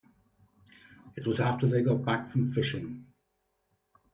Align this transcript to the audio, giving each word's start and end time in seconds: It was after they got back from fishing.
It 1.15 1.27
was 1.27 1.39
after 1.39 1.67
they 1.67 1.83
got 1.83 2.03
back 2.03 2.31
from 2.31 2.51
fishing. 2.53 3.05